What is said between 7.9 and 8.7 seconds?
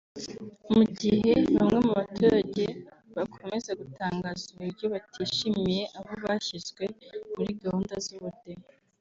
z’ubudehe